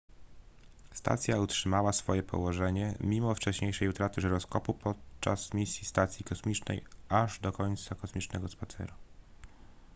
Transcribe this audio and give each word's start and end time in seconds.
stacja 0.93 1.37
utrzymała 1.39 1.93
swoje 1.93 2.23
położenie 2.23 2.95
mimo 3.01 3.35
wcześniejszej 3.35 3.87
utraty 3.89 4.21
żyroskopu 4.21 4.73
podczas 4.73 5.53
misji 5.53 5.85
stacji 5.85 6.25
kosmicznej 6.25 6.83
aż 7.09 7.39
do 7.39 7.51
końca 7.51 7.95
kosmicznego 7.95 8.47
spaceru 8.47 8.93